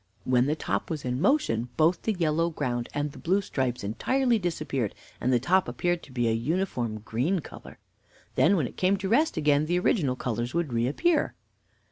[0.23, 4.39] When the top was in motion, both the yellow ground and the blue stripes entirely
[4.39, 7.77] disappeared, and the top appeared to be of a uniform green color.
[8.33, 11.35] Then, when it came to its rest again, the original colors would reappear."